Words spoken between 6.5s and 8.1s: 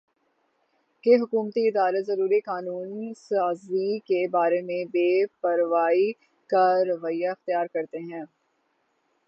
کا رویہ اختیار کرتے